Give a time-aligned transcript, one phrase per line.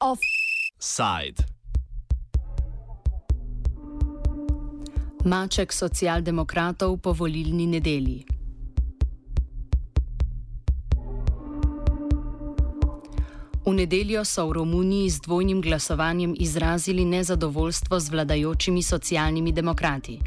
[0.00, 1.44] Offside.
[5.24, 8.24] Maček socialdemokratov po volilni nedelji.
[13.66, 20.20] V nedeljo so v Romuniji z dvojnim glasovanjem izrazili nezadovoljstvo z vladajočimi socialnimi demokrati.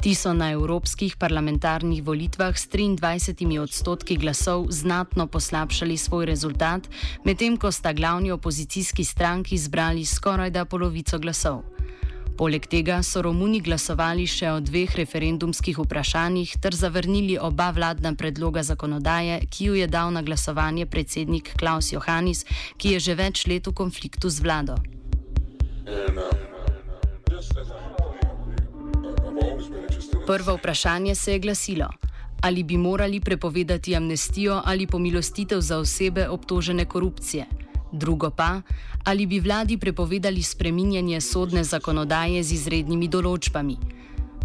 [0.00, 6.88] Ti so na evropskih parlamentarnih volitvah s 23 odstotki glasov znatno poslabšali svoj rezultat,
[7.24, 11.62] medtem ko sta glavni opozicijski stranki zbrali skoraj da polovico glasov.
[12.36, 18.60] Poleg tega so Romuni glasovali še o dveh referendumskih vprašanjih ter zavrnili oba vladna predloga
[18.60, 22.44] zakonodaje, ki ju je dal na glasovanje predsednik Klaus Johannis,
[22.76, 24.76] ki je že več let v konfliktu z vlado.
[30.26, 31.86] Prvo vprašanje se je glasilo.
[32.42, 37.46] Ali bi morali prepovedati amnestijo ali pomilostitev za osebe obtožene korupcije?
[37.92, 38.60] Drugo pa,
[39.04, 43.76] ali bi vladi prepovedali spreminjanje sodne zakonodaje z izrednimi določbami.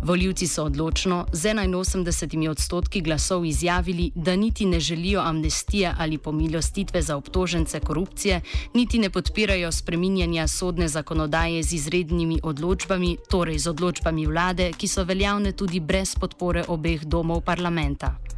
[0.03, 7.01] Voljivci so odločno z 81 odstotki glasov izjavili, da niti ne želijo amnestije ali pomilostitve
[7.01, 8.41] za obtožence korupcije,
[8.73, 15.03] niti ne podpirajo spreminjanja sodne zakonodaje z izrednimi odločbami, torej z odločbami vlade, ki so
[15.03, 18.30] veljavne tudi brez podpore obeh domov parlamenta.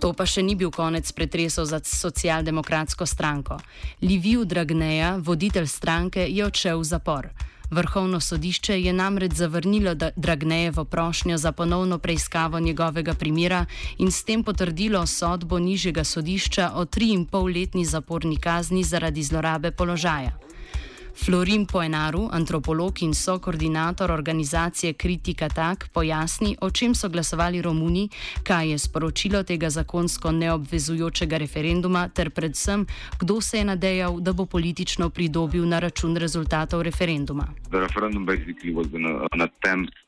[0.00, 3.58] To pa še ni bil konec pretresov za socialdemokratsko stranko.
[4.02, 7.28] Liviju Dragneja, voditelj stranke, je odšel v zapor.
[7.70, 13.66] Vrhovno sodišče je namreč zavrnilo Dragnejevo prošnjo za ponovno preiskavo njegovega primera
[13.98, 20.38] in s tem potrdilo sodbo nižjega sodišča o 3,5-letni zaporni kazni zaradi zlorabe položaja.
[21.14, 28.08] Florin Poenaru, antropolog in sokoordinator organizacije Kritika Tak, pojasni, o čem so glasovali Romuni,
[28.42, 32.86] kaj je sporočilo tega zakonsko neobvezujočega referenduma, ter predvsem,
[33.20, 37.48] kdo se je nadejal, da bo politično pridobil na račun rezultatov referenduma.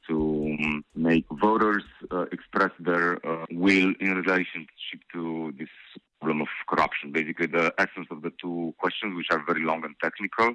[0.06, 5.69] To um, make voters uh, express their uh, will in relationship to this
[6.21, 7.11] problem of corruption.
[7.11, 10.55] Basically, the essence of the two questions, which are very long and technical.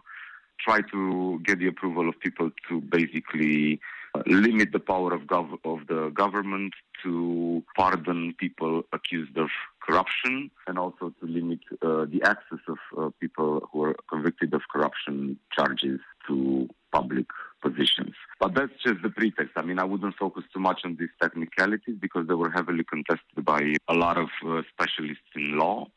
[0.63, 3.79] Try to get the approval of people to basically
[4.13, 6.73] uh, limit the power of, gov- of the government
[7.03, 9.50] to pardon people accused of
[9.81, 14.61] corruption and also to limit uh, the access of uh, people who are convicted of
[14.71, 17.25] corruption charges to public
[17.61, 18.13] positions.
[18.39, 19.53] But that's just the pretext.
[19.55, 23.45] I mean, I wouldn't focus too much on these technicalities because they were heavily contested
[23.45, 25.88] by a lot of uh, specialists in law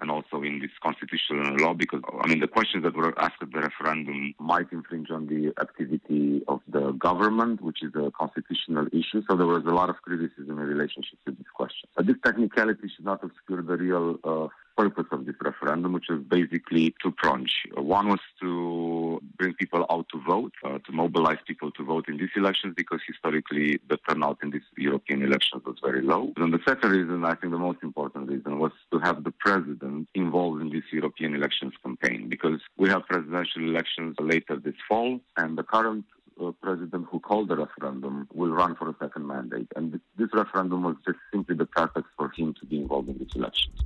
[0.00, 3.52] and also in this constitutional law because I mean the questions that were asked at
[3.52, 9.22] the referendum might infringe on the activity of the government, which is a constitutional issue.
[9.28, 11.88] So there was a lot of criticism in relationship to this question.
[11.96, 16.20] But this technicality should not obscure the real uh, purpose of this referendum, which was
[16.22, 17.52] basically two prongs.
[17.74, 22.16] One was to bring people out to vote, uh, to mobilize people to vote in
[22.20, 26.22] these elections, because historically the turnout in these European elections was very low.
[26.36, 30.08] And the second reason, I think the most important reason, was to have the president
[30.14, 35.56] involved in this European elections campaign, because we have presidential elections later this fall, and
[35.56, 36.04] the current
[36.42, 39.68] uh, president who called the referendum will run for a second mandate.
[39.76, 39.84] And
[40.18, 43.76] this, referendum was just simply the pretext for him to be involved in these elections.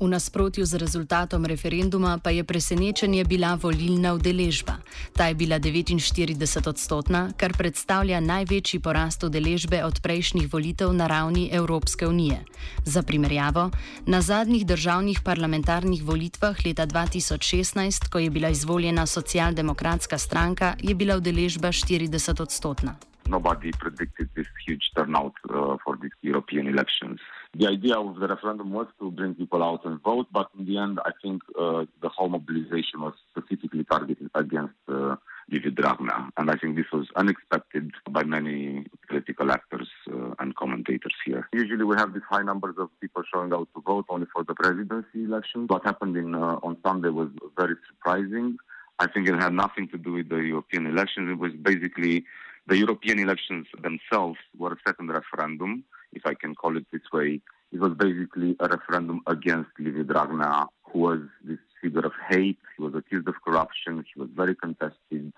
[0.00, 4.82] V nasprotju z rezultatom referenduma pa je presenečenje bila volilna udeležba.
[5.14, 6.34] Ta je bila 49
[6.68, 12.42] odstotna, kar predstavlja največji porast udeležbe od prejšnjih volitev na ravni Evropske unije.
[12.84, 13.70] Za primerjavo,
[14.06, 21.16] na zadnjih državnih parlamentarnih volitvah leta 2016, ko je bila izvoljena socialdemokratska stranka, je bila
[21.16, 22.96] udeležba 40 odstotna.
[23.26, 27.20] Nobody predicted this huge turnout uh, for these European elections.
[27.56, 30.76] The idea of the referendum was to bring people out and vote, but in the
[30.76, 35.14] end, I think uh, the whole mobilization was specifically targeted against uh,
[35.48, 36.30] Dragnea.
[36.36, 41.48] And I think this was unexpected by many political actors uh, and commentators here.
[41.52, 44.54] Usually we have these high numbers of people showing out to vote only for the
[44.54, 45.68] presidency election.
[45.68, 48.56] What happened in, uh, on Sunday was very surprising.
[48.98, 51.30] I think it had nothing to do with the European elections.
[51.30, 52.24] It was basically
[52.66, 55.84] the European elections themselves were a second referendum
[56.14, 57.40] if I can call it this way.
[57.72, 62.58] It was basically a referendum against Liviu Dragnea, who was this figure of hate.
[62.76, 64.04] He was accused of corruption.
[64.14, 65.32] He was very contested,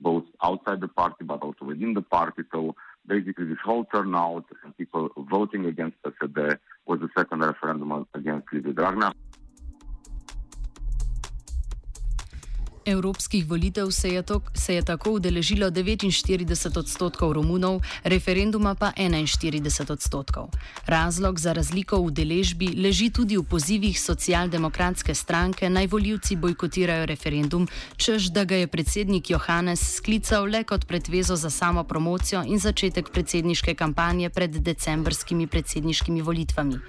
[0.00, 2.42] both outside the party but also within the party.
[2.52, 8.46] So basically, this whole turnout and people voting against PSD was the second referendum against
[8.54, 9.12] Liviu Dragnea.
[12.90, 19.92] Evropskih volitev se je, to, se je tako udeležilo 49 odstotkov Romunov, referenduma pa 41
[19.92, 20.48] odstotkov.
[20.86, 27.68] Razlog za razliko v udeležbi leži tudi v pozivih socialdemokratske stranke naj voljivci bojkotirajo referendum,
[27.96, 33.10] čež da ga je predsednik Johannes sklical le kot predvezo za samo promocijo in začetek
[33.10, 36.80] predsedniške kampanje pred decembrskimi predsedniškimi volitvami.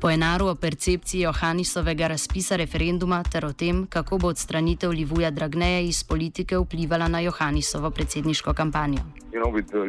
[0.00, 5.80] Po enaru o percepciji Johannisovega razpisa referenduma ter o tem, kako bo odstranitev Livuja Dragneja
[5.80, 9.02] iz politike vplivala na Johannisovo predsedniško kampanjo.
[9.32, 9.82] You know, with, uh,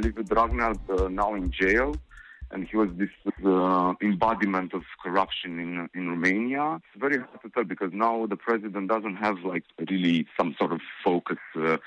[2.51, 3.09] and he was this
[3.45, 6.65] uh, embodiment of corruption in in Romania.
[6.77, 10.71] It's very hard to tell because now the president doesn't have like really some sort
[10.71, 11.41] of focus.
[11.56, 11.77] Uh,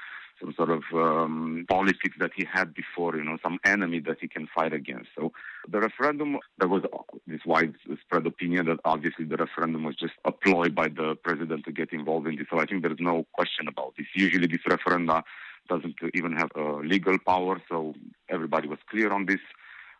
[0.42, 4.28] some sort of um, politics that he had before, you know, some enemy that he
[4.28, 5.08] can fight against.
[5.16, 5.32] So
[5.68, 6.82] the referendum, there was
[7.26, 11.72] this widespread opinion that obviously the referendum was just a ploy by the president to
[11.72, 12.46] get involved in this.
[12.50, 14.06] So I think there's no question about this.
[14.14, 15.22] Usually this referenda
[15.68, 17.94] doesn't even have uh, legal power, so
[18.28, 19.40] everybody was clear on this.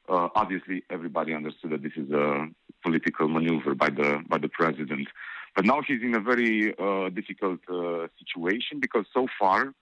[0.09, 2.49] Uh, obviously, everybody understood that this is a
[2.83, 5.07] political maneuver by the by the president.
[5.55, 9.75] But now he's in a very uh, difficult uh, situation because so far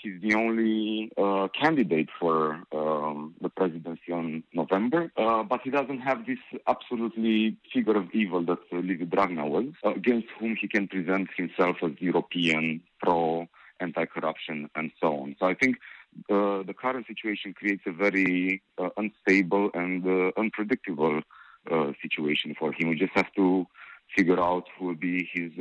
[0.00, 5.98] He's the only uh, candidate for um, the presidency on November, uh, but he doesn't
[6.00, 10.68] have this absolutely figure of evil that uh, Liviu Dragnea was, uh, against whom he
[10.68, 13.48] can present himself as European, pro,
[13.80, 15.34] anti-corruption, and so on.
[15.40, 15.78] So I think
[16.30, 21.22] uh, the current situation creates a very uh, unstable and uh, unpredictable
[22.00, 22.88] situation for him.
[22.88, 23.66] We just have to
[24.16, 25.52] figure out who will be his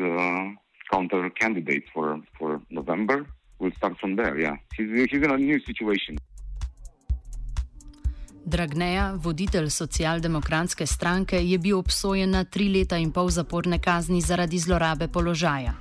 [0.90, 3.26] counter candidates for for November
[3.60, 4.40] we'll start from there.
[4.40, 6.18] Yeah, he's, he's in a new situation.
[8.48, 14.60] Dragneja, voditelj socialdemokratske stranke, je bil obsojen na tri leta in pol zaporne kazni zaradi
[14.60, 15.74] zlorabe položaja.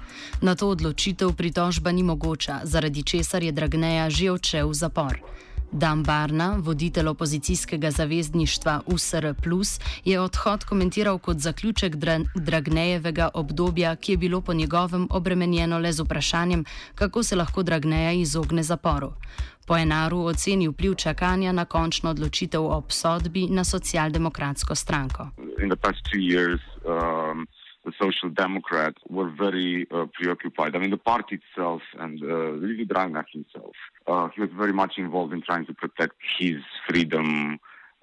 [0.43, 5.15] Na to odločitev pritožba ni mogoča, zaradi česar je Dragneja že odšel v zapor.
[5.73, 9.35] Dan Barna, voditelj opozicijskega zavezništva USR,
[10.05, 15.93] je odhod komentiral kot zaključek dra Dragnejevega obdobja, ki je bilo po njegovem obremenjeno le
[15.93, 16.65] z vprašanjem,
[16.95, 19.13] kako se lahko Dragneja izogne zaporu.
[19.67, 25.29] Po enaru oceni vpliv čakanja na končno odločitev o obsodbi na socialdemokratsko stranko.
[26.87, 27.56] the
[28.01, 30.75] Social Democrats were very uh, preoccupied.
[30.75, 32.87] I mean, the party itself and uh, Lili
[33.33, 33.75] himself,
[34.07, 36.57] uh, he was very much involved in trying to protect his
[36.89, 37.59] freedom.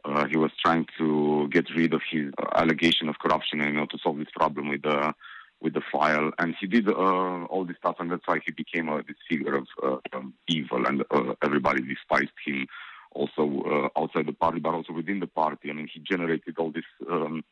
[0.05, 3.79] Uh, he was trying to get rid of his uh, allegation of corruption and you
[3.79, 5.13] know to solve this problem with the
[5.61, 6.31] with the file.
[6.39, 9.55] And he did uh, all this stuff, and that's why he became uh, this figure
[9.55, 9.67] of
[10.13, 11.03] um, evil, and
[11.41, 12.67] everybody despised him.
[13.15, 15.69] Also outside the party, but also within the party.
[15.69, 16.83] I mean, he generated all this.
[17.07, 17.43] Um,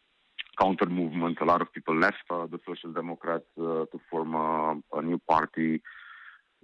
[0.62, 1.38] counter movement.
[1.42, 5.20] A lot of people left uh, the Social Democrats uh, to form a, a, new
[5.34, 5.82] party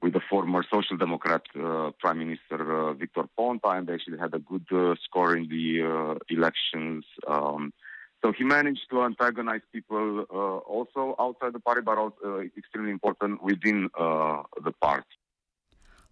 [0.02, 4.34] with the former Social Democrat uh, Prime Minister uh, Victor Ponta, and they actually had
[4.34, 7.04] a good uh, score in the uh, elections.
[7.28, 7.74] Um,
[8.22, 10.26] so he managed to antagonize people
[10.76, 13.90] also outside the party, but also extremely important within
[14.66, 15.16] the party.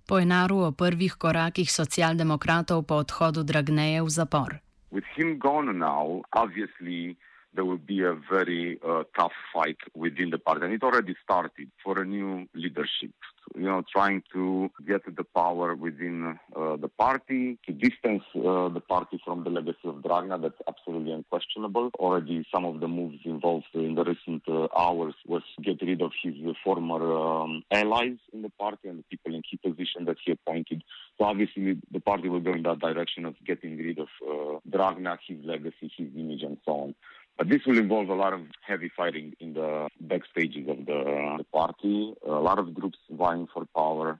[0.05, 4.51] Po enaru o prvih korakih socialdemokratov po odhodu Dragneje v zapor.
[4.93, 7.17] With him gone now, obviously
[7.55, 10.65] there will be a very uh, tough fight within the party.
[10.65, 13.11] And it already started for a new leadership,
[13.55, 18.81] you know, trying to get the power within uh, the party, to distance uh, the
[18.87, 20.41] party from the legacy of Dragnea.
[20.41, 21.91] That's absolutely unquestionable.
[21.99, 26.11] Already some of the moves involved in the recent uh, hours was get rid of
[26.21, 30.31] his former um, allies in the party and the people in key position that he
[30.31, 30.83] appointed.
[31.17, 35.17] So obviously the party will go in that direction of getting rid of uh, Dragnea,
[35.27, 36.95] his legacy, his image, and so on.
[37.37, 41.43] But this will involve a lot of heavy fighting in the backstages of the, the
[41.51, 44.19] party, a lot of groups vying for power.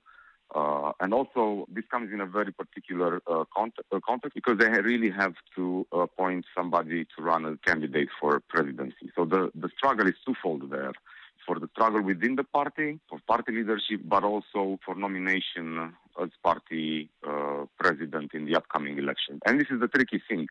[0.54, 4.70] Uh, and also, this comes in a very particular uh, context, uh, context, because they
[4.82, 9.10] really have to appoint somebody to run a candidate for presidency.
[9.16, 10.94] So the, the struggle is twofold there
[11.46, 17.10] for the struggle within the party, for party leadership, but also for nomination as party
[17.28, 19.40] uh, president in the upcoming election.
[19.46, 20.48] And this is the tricky thing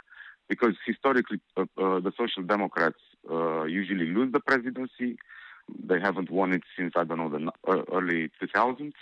[0.49, 2.99] because historically uh, uh, the Social Democrats
[3.31, 5.17] uh, usually lose the presidency.
[5.83, 7.51] They haven't won it since I don't know the
[7.93, 8.93] early 2000s.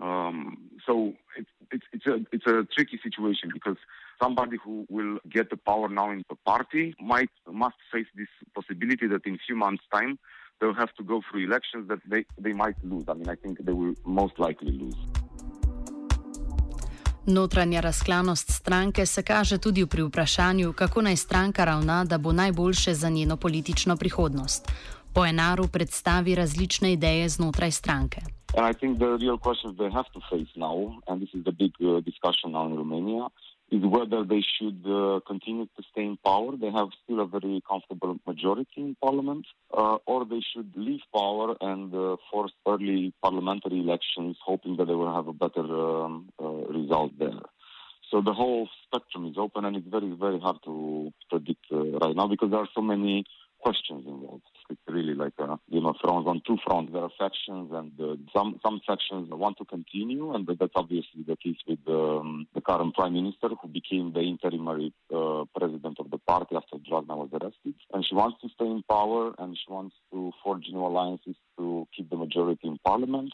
[0.00, 3.76] Um, so it's, it's, it's a it's a tricky situation because
[4.20, 9.06] somebody who will get the power now in the party might must face this possibility
[9.08, 10.18] that in a few months' time
[10.60, 13.04] they'll have to go through elections that they, they might lose.
[13.08, 14.96] I mean, I think they will most likely lose.
[17.26, 22.94] Notranja razklanost stranke se kaže tudi pri vprašanju, kako naj stranka ravna, da bo najboljše
[22.94, 24.72] za njeno politično prihodnost.
[25.14, 28.20] Po enaru predstavi različne ideje znotraj stranke.
[28.56, 30.76] And I think the real questions they have to face now,
[31.06, 33.28] and this is the big uh, discussion now in Romania,
[33.72, 36.50] is whether they should uh, continue to stay in power.
[36.62, 41.56] They have still a very comfortable majority in parliament, uh, or they should leave power
[41.60, 45.64] and uh, force early parliamentary elections, hoping that they will have a better
[46.04, 46.28] um,
[46.72, 47.42] result there.
[48.10, 52.14] So the whole spectrum is open, and it's very, very hard to predict uh, right
[52.14, 53.24] now because there are so many
[53.62, 54.42] questions involved.
[54.68, 56.92] It's really like a, you know thrones on two fronts.
[56.92, 61.36] There are factions, and uh, some some factions want to continue, and that's obviously the
[61.36, 66.18] case with um, the current prime minister, who became the interim uh, president of the
[66.18, 67.74] party after Dragnea was arrested.
[67.92, 71.86] And she wants to stay in power, and she wants to forge new alliances to
[71.94, 73.32] keep the majority in parliament.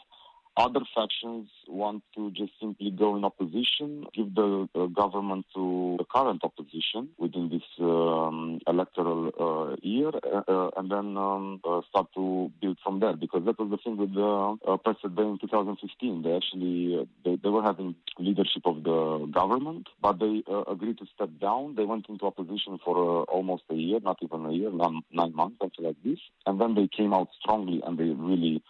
[0.59, 6.03] Other factions want to just simply go in opposition, give the uh, government to the
[6.03, 12.07] current opposition within this um, electoral uh, year, uh, uh and then um, uh, start
[12.15, 13.15] to build from there.
[13.15, 16.23] Because that was the thing with the uh, president in 2015.
[16.23, 21.29] They actually they, they, were having leadership of the government, but they agreed to step
[21.39, 21.75] down.
[21.75, 25.55] They went into opposition for almost a year, not even a year, nine, nine months,
[25.61, 28.61] something like this, and then they came out strongly and they really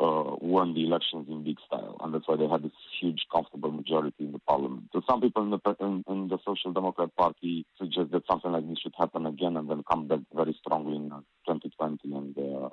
[0.00, 3.70] uh, won the elections in big style, and that's why they had this huge, comfortable
[3.70, 4.84] majority in the parliament.
[4.92, 8.68] So some people in the in, in the Social Democrat Party suggest that something like
[8.68, 12.68] this should happen again, and then come back very strongly in uh, 2020 and uh,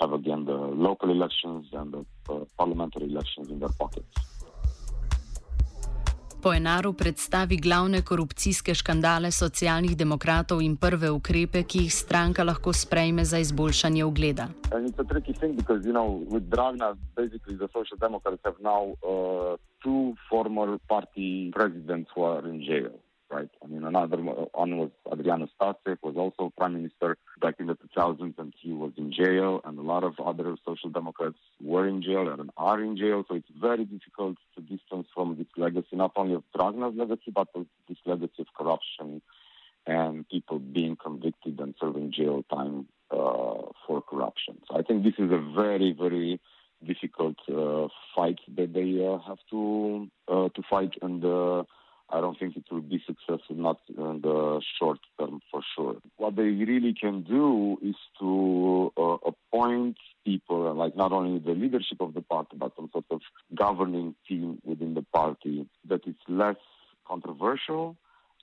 [0.00, 4.06] have again the local elections and the uh, parliamentary elections in their pockets.
[6.44, 12.72] Po enaru predstavi glavne korupcijske škandale socialnih demokratov in prve ukrepe, ki jih stranka lahko
[12.72, 14.48] sprejme za izboljšanje ugleda.
[19.84, 23.03] Two former party presidents who are in jail.
[23.34, 23.50] Right?
[23.64, 28.38] I mean, another one was Adrian Năstase, was also prime minister back in the 2000s,
[28.38, 32.28] and he was in jail, and a lot of other social democrats were in jail
[32.28, 33.24] and are in jail.
[33.26, 37.48] So it's very difficult to distance from this legacy, not only of Dragnea's legacy, but
[37.88, 39.20] this legacy of corruption
[39.84, 44.58] and people being convicted and serving jail time uh, for corruption.
[44.68, 46.40] So I think this is a very, very
[46.86, 51.64] difficult uh, fight that they uh, have to uh, to fight and uh,
[52.14, 55.96] I don't think it will be successful, not in the short term for sure.
[56.16, 62.00] What they really can do is to uh, appoint people, like not only the leadership
[62.00, 63.20] of the party, but some sort of
[63.52, 66.56] governing team within the party that is less
[67.04, 67.96] controversial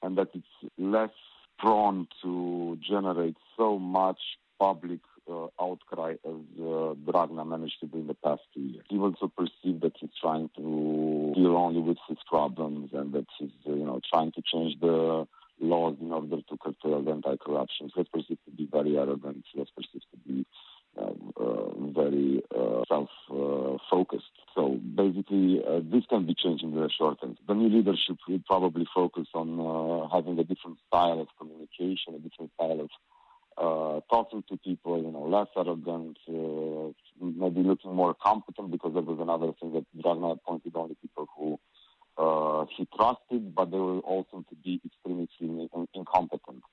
[0.04, 1.12] and that it's less
[1.58, 4.20] prone to generate so much
[4.60, 5.00] public
[5.32, 8.86] uh, outcry as uh, Dragnea managed to do in the past two years.
[8.90, 13.50] He also perceived that he's trying to deal only with his problems and that he's,
[13.68, 15.28] uh, you know, trying to change the
[15.60, 17.90] laws in order to curtail anti-corruption.
[17.94, 19.46] So he's perceived to be very arrogant.
[19.54, 20.46] He's perceived to be
[20.98, 24.26] uh, uh, very uh, self-focused.
[24.54, 27.38] So basically, this can be changed in the short term.
[27.48, 32.52] The new leadership will probably focus on having a different style of communication, a different
[32.56, 32.90] style of
[33.62, 36.92] uh, talking to people, you know, less arrogant, uh,
[37.22, 41.60] maybe looking more competent because there was another thing that Dragnea appointed only people who
[42.18, 46.64] uh, he trusted, but they were also to be extremely, extremely incompetent.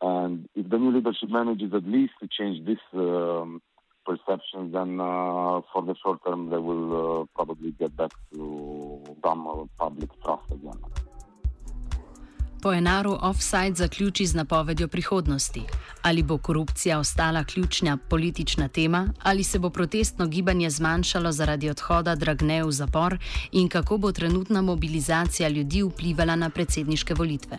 [0.00, 3.62] And if the new leadership manages at least to change this um,
[4.04, 9.70] perception, then uh, for the short term they will uh, probably get back to some
[9.78, 10.80] public trust again.
[12.64, 15.62] Po enaru offside zaključi z napovedjo prihodnosti.
[16.02, 22.14] Ali bo korupcija ostala ključna politična tema, ali se bo protestno gibanje zmanjšalo zaradi odhoda
[22.14, 23.18] Dragne v zapor
[23.52, 27.58] in kako bo trenutna mobilizacija ljudi vplivala na predsedniške volitve.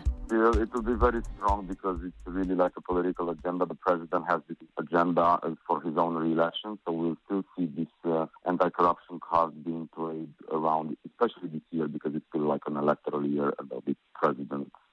[0.62, 3.64] It will be very strong because it's really like a political agenda.
[3.66, 8.26] The president has this agenda for his own re-election, so we'll still see this uh,
[8.44, 13.54] anti-corruption card being played around, especially this year because it's still like an electoral year
[13.58, 13.96] and there'll be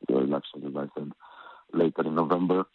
[0.07, 1.11] president elections, as I said,
[1.73, 2.65] later in November.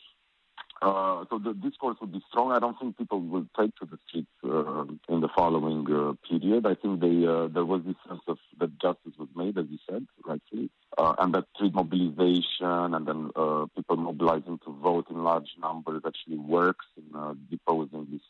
[0.81, 2.53] Uh, so the discourse will be strong.
[2.53, 6.67] I don't think people will take to the streets uh, in the following uh, period.
[6.67, 9.79] I think they, uh, there was this sense of that justice was made, as you
[9.91, 15.25] said, rightly, uh, and that street mobilization and then uh, people mobilizing to vote in
[15.25, 18.21] large numbers actually works in deposing these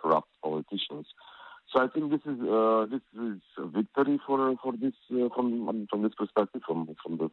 [0.00, 1.06] corrupt politicians.
[1.72, 2.38] So I think this is
[2.90, 7.30] this is a victory for for this from from this perspective, from from the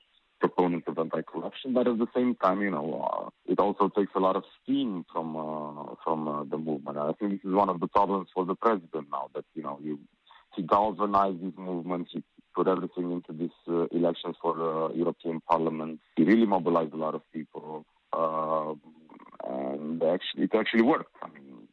[1.58, 4.44] anti-corruption, but at the same time, you know, uh, it also takes a lot of
[4.64, 6.98] steam from uh, from uh, the movement.
[6.98, 9.80] I think this is one of the problems for the president now that you know
[9.82, 10.00] you
[10.56, 12.24] he galvanized these movements, he
[12.56, 16.00] put everything into these uh, elections for the European Parliament.
[16.16, 18.74] He really mobilized a lot of people, uh,
[19.48, 21.16] and actually, it actually worked.
[21.22, 21.68] I mean,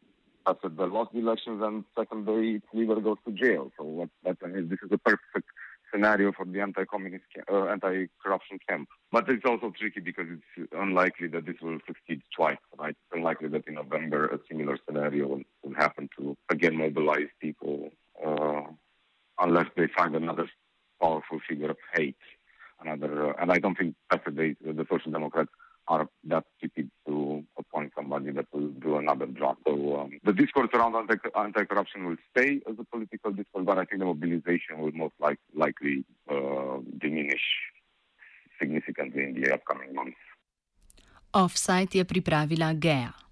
[0.47, 3.73] Assad lost the elections, and second day, leader goes to jail.
[3.79, 5.49] So what, that, this is a perfect
[5.95, 8.89] scenario for the uh, anti-corruption camp.
[9.13, 12.91] But it's also tricky because it's unlikely that this will succeed twice, right?
[12.91, 17.91] It's unlikely that in November a similar scenario will, will happen to again mobilize people,
[18.27, 18.63] uh,
[19.39, 20.49] unless they find another
[21.01, 22.17] powerful figure of hate.
[22.81, 25.51] Another, uh, and I don't think that's the, the Social Democrats
[29.75, 33.99] Um, the discourse around anti- corruption will stay as a political discourse, but I think
[34.01, 37.43] the mobilization will most like, likely uh, diminish
[38.59, 40.19] significantly in the upcoming months.
[41.33, 43.15] Offside je pripravila Gea.